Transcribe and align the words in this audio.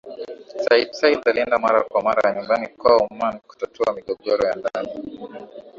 Sayyid 0.63 0.91
Said 0.99 1.21
alienda 1.25 1.57
mara 1.59 1.83
kwa 1.83 2.01
mara 2.01 2.33
nyumbani 2.35 2.67
kwao 2.67 3.07
Oman 3.11 3.39
kutatua 3.39 3.93
migogoro 3.93 4.47
ya 4.47 4.55
ndani 4.55 4.91